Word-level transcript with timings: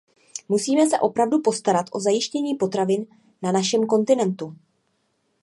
Musíme 0.49 0.89
se 0.89 0.99
opravdu 0.99 1.41
postarat 1.41 1.85
o 1.91 1.99
zajištění 1.99 2.55
potravin 2.55 3.05
na 3.43 3.51
našem 3.51 3.87
kontinentu. 3.87 4.55